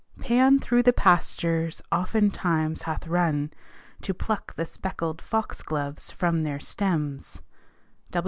Pan 0.19 0.57
through 0.57 0.81
the 0.81 0.93
pastures 0.93 1.79
often 1.91 2.31
times 2.31 2.81
hath 2.81 3.05
runne 3.05 3.51
To 4.01 4.15
plucke 4.15 4.55
the 4.55 4.65
speckled 4.65 5.21
fox 5.21 5.61
gloves 5.61 6.09
from 6.09 6.41
their 6.41 6.59
stems. 6.59 7.43